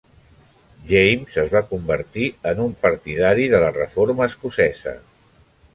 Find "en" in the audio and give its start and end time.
2.53-2.65